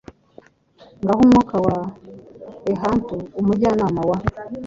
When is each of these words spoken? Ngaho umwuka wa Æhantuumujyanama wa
Ngaho 1.03 1.19
umwuka 1.25 1.55
wa 1.65 1.77
Æhantuumujyanama 2.71 4.01
wa 4.09 4.17